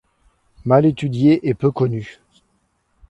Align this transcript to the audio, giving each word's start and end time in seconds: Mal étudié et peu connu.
Mal 0.65 0.87
étudié 0.87 1.47
et 1.47 1.53
peu 1.53 1.69
connu. 1.69 2.21